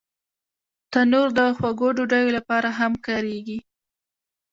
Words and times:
تنور 0.91 1.27
د 1.37 1.39
خوږو 1.57 1.87
ډوډیو 1.97 2.29
لپاره 2.37 2.69
هم 2.79 2.91
کارېږي 3.05 3.59